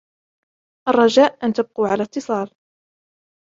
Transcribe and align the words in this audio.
الرجاء 0.89 1.45
أن 1.45 1.53
تبقوا 1.53 1.87
على 1.87 2.03
اتصال 2.03 2.51